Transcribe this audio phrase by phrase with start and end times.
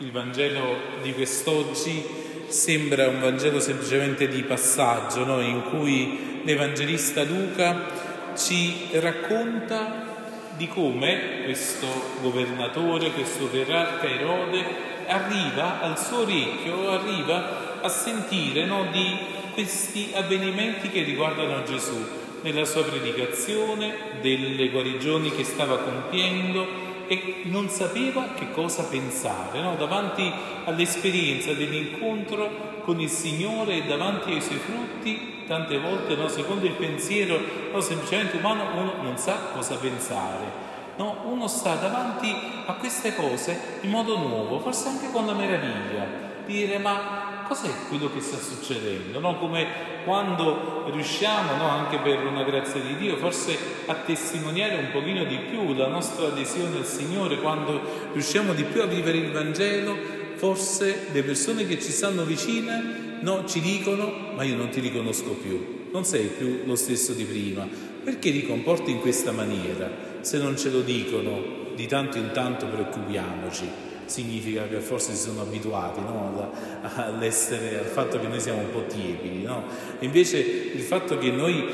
[0.00, 2.04] Il Vangelo di quest'oggi
[2.46, 5.40] sembra un Vangelo semplicemente di passaggio, no?
[5.40, 7.84] in cui l'Evangelista Luca
[8.36, 10.06] ci racconta
[10.56, 11.88] di come questo
[12.20, 14.64] governatore, questo verrarca Erode
[15.08, 18.86] arriva al suo orecchio, arriva a sentire no?
[18.92, 19.16] di
[19.52, 22.06] questi avvenimenti che riguardano Gesù
[22.42, 29.74] nella sua predicazione, delle guarigioni che stava compiendo e non sapeva che cosa pensare, no?
[29.76, 30.30] davanti
[30.64, 36.28] all'esperienza dell'incontro con il Signore e davanti ai suoi frutti, tante volte no?
[36.28, 37.40] secondo il pensiero
[37.72, 37.80] no?
[37.80, 40.66] semplicemente umano uno non sa cosa pensare.
[40.96, 41.22] No?
[41.24, 42.34] Uno sta davanti
[42.66, 48.10] a queste cose in modo nuovo, forse anche con la meraviglia, dire ma cos'è quello
[48.12, 49.20] che sta succedendo?
[49.20, 49.36] No?
[49.36, 49.66] Come
[50.04, 51.68] quando riusciamo, no?
[51.68, 56.28] anche per una grazia di Dio, forse a testimoniare un pochino di più la nostra
[56.28, 57.80] adesione al Signore, quando
[58.12, 59.94] riusciamo di più a vivere il Vangelo,
[60.34, 65.32] forse le persone che ci stanno vicine no, ci dicono ma io non ti riconosco
[65.32, 67.68] più, non sei più lo stesso di prima,
[68.02, 70.06] perché ti comporti in questa maniera?
[70.20, 75.42] Se non ce lo dicono, di tanto in tanto preoccupiamoci significa che forse si sono
[75.42, 76.50] abituati no?
[76.96, 79.42] all'essere, al fatto che noi siamo un po' tiepidi.
[79.42, 79.64] No?
[80.00, 81.64] Invece il fatto che noi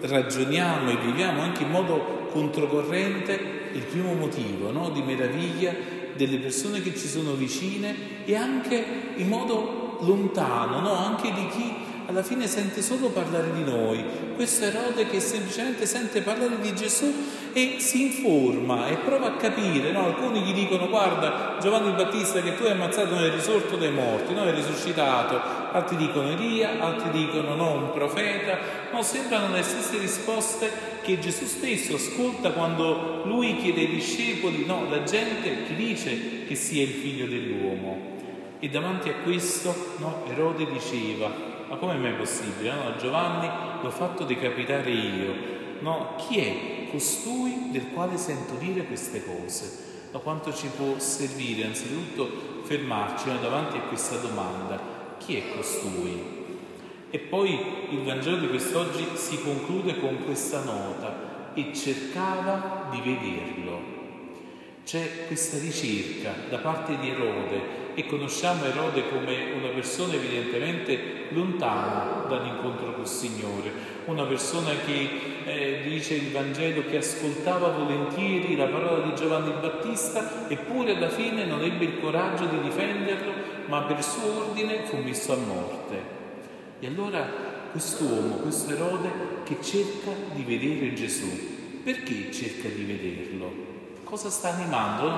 [0.00, 3.38] ragioniamo e viviamo anche in modo controcorrente,
[3.72, 4.90] il primo motivo no?
[4.90, 5.74] di meraviglia
[6.14, 8.84] delle persone che ci sono vicine e anche
[9.16, 11.74] in modo lontano, anche di chi
[12.06, 14.04] alla fine sente solo parlare di noi.
[14.36, 17.12] Questo Erode che semplicemente sente parlare di Gesù
[17.52, 19.90] e si informa e prova a capire.
[19.90, 20.04] No?
[20.06, 24.44] Alcuni gli dicono guarda Giovanni Battista che tu hai ammazzato nel risorto dai morti, no?
[24.44, 25.40] è risuscitato.
[25.72, 28.56] Altri dicono Elia, altri dicono no, un profeta.
[28.92, 30.70] No, sembrano le stesse risposte
[31.02, 36.54] che Gesù stesso ascolta quando lui chiede ai discepoli, no, la gente che dice che
[36.54, 38.14] sia il figlio dell'uomo.
[38.60, 42.72] E davanti a questo no, Erode diceva ma come mai possibile?
[42.72, 43.48] No, Giovanni
[43.82, 45.34] l'ho fatto decapitare io.
[45.80, 50.08] No, chi è costui del quale sento dire queste cose?
[50.12, 54.80] Ma quanto ci può servire anzitutto fermarci no, davanti a questa domanda?
[55.18, 56.44] Chi è costui?
[57.10, 57.58] E poi
[57.90, 64.05] il Vangelo di quest'oggi si conclude con questa nota e cercava di vederlo.
[64.86, 72.24] C'è questa ricerca da parte di Erode e conosciamo Erode come una persona evidentemente lontana
[72.28, 73.72] dall'incontro col Signore,
[74.04, 75.08] una persona che
[75.44, 81.44] eh, dice il Vangelo che ascoltava volentieri la parola di Giovanni Battista eppure alla fine
[81.46, 83.32] non ebbe il coraggio di difenderlo,
[83.66, 85.96] ma per suo ordine fu messo a morte.
[86.78, 87.28] E allora
[87.72, 89.10] quest'uomo, questo Erode
[89.42, 93.74] che cerca di vedere Gesù, perché cerca di vederlo?
[94.06, 95.08] Cosa sta animando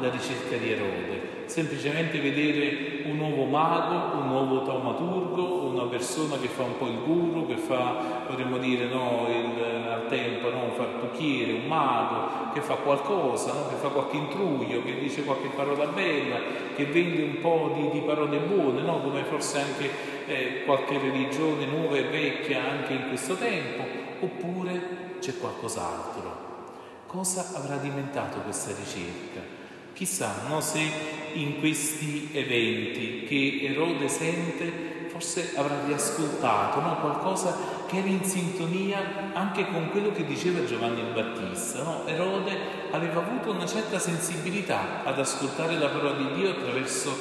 [0.00, 1.42] la ricerca di Erode?
[1.44, 6.98] Semplicemente vedere un nuovo mago, un nuovo taumaturgo, una persona che fa un po' il
[7.04, 12.62] guru, che fa, potremmo dire, no, il, al tempo, no, un fartucchiere, un mago, che
[12.62, 13.68] fa qualcosa, no?
[13.68, 16.38] che fa qualche intruglio, che dice qualche parola bella,
[16.74, 19.02] che vende un po' di, di parole buone, no?
[19.02, 19.90] come forse anche
[20.26, 23.82] eh, qualche religione nuova e vecchia anche in questo tempo,
[24.20, 26.47] oppure c'è qualcos'altro
[27.08, 29.40] cosa avrà diventato questa ricerca.
[29.94, 30.78] Chissà no, se
[31.32, 39.32] in questi eventi che Erode sente forse avrà riascoltato no, qualcosa che era in sintonia
[39.32, 41.82] anche con quello che diceva Giovanni il Battista.
[41.82, 42.06] No?
[42.06, 42.56] Erode
[42.92, 47.16] aveva avuto una certa sensibilità ad ascoltare la parola di Dio attraverso,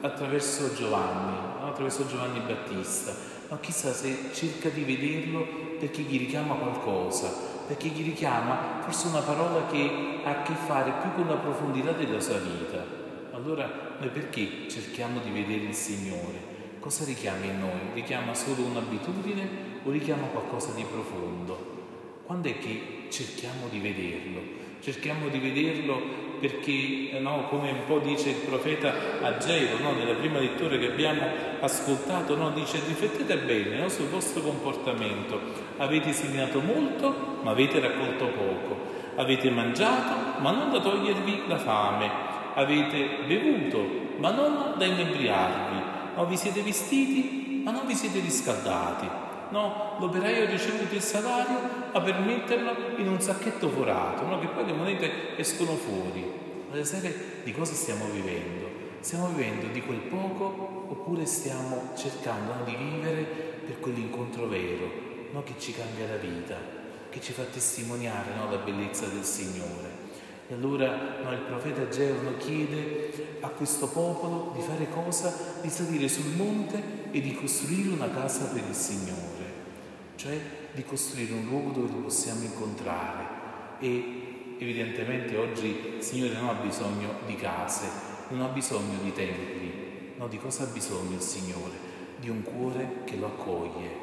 [0.00, 3.14] attraverso Giovanni, attraverso Giovanni Battista.
[3.50, 5.46] Ma chissà se cerca di vederlo
[5.78, 10.92] perché gli richiama qualcosa, perché gli richiama forse una parola che ha a che fare
[11.00, 12.84] più con la profondità della sua vita.
[13.32, 16.52] Allora noi perché cerchiamo di vedere il Signore?
[16.80, 17.94] Cosa richiama in noi?
[17.94, 19.48] Richiama solo un'abitudine
[19.84, 21.72] o richiama qualcosa di profondo?
[22.24, 24.40] Quando è che cerchiamo di vederlo?
[24.84, 25.98] Cerchiamo di vederlo
[26.38, 31.22] perché, no, come un po' dice il profeta Ageo, no, nella prima lettura che abbiamo
[31.60, 35.40] ascoltato, no, dice riflettete bene sul vostro comportamento.
[35.78, 38.76] Avete segnato molto, ma avete raccolto poco.
[39.14, 42.10] Avete mangiato, ma non da togliervi la fame.
[42.52, 43.88] Avete bevuto,
[44.18, 45.82] ma non da inebriarvi.
[46.28, 49.23] Vi siete vestiti, ma non vi siete riscaldati.
[49.50, 51.58] No, l'operaio ricevuto il salario,
[51.92, 54.38] ma per metterlo in un sacchetto forato, no?
[54.38, 56.42] che poi le monete escono fuori.
[56.70, 58.66] Alle sere di cosa stiamo vivendo?
[59.00, 63.22] Stiamo vivendo di quel poco oppure stiamo cercando no, di vivere
[63.66, 64.90] per quell'incontro vero,
[65.30, 66.56] no, che ci cambia la vita,
[67.10, 70.02] che ci fa testimoniare la bellezza del Signore.
[70.46, 75.32] E allora no, il profeta Ageo chiede a questo popolo di fare cosa?
[75.62, 79.33] Di salire sul monte e di costruire una casa per il Signore,
[80.16, 80.38] cioè
[80.72, 83.42] di costruire un luogo dove lo possiamo incontrare.
[83.80, 87.86] E evidentemente oggi il Signore non ha bisogno di case,
[88.28, 91.92] non ha bisogno di templi, no, di cosa ha bisogno il Signore?
[92.18, 94.02] Di un cuore che lo accoglie,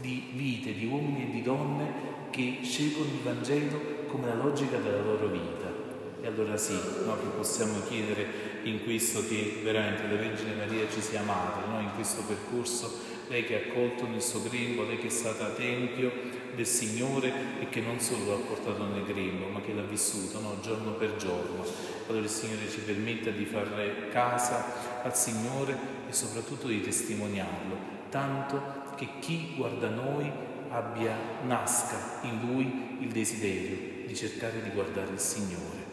[0.00, 5.02] di vite, di uomini e di donne che scelgono il Vangelo come la logica della
[5.02, 5.72] loro vita.
[6.20, 6.72] E allora sì,
[7.04, 11.80] no, che possiamo chiedere in questo che veramente la Vergine Maria ci sia amata, no?
[11.80, 12.90] in questo percorso,
[13.28, 16.12] lei che ha accolto nel suo grembo, lei che è stata tempio
[16.54, 20.58] del Signore e che non solo l'ha portato nel grembo, ma che l'ha vissuto no?
[20.60, 21.64] giorno per giorno.
[22.08, 25.76] Allora il Signore ci permetta di fare casa al Signore
[26.08, 27.76] e soprattutto di testimoniarlo,
[28.10, 30.30] tanto che chi guarda noi
[30.68, 35.83] abbia, nasca in lui il desiderio di cercare di guardare il Signore.